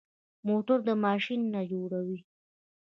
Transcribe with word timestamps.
موټر 0.47 0.77
د 0.87 0.89
ماشین 1.03 1.41
نه 1.53 1.61
جوړ 1.71 1.91
وي. 2.07 2.19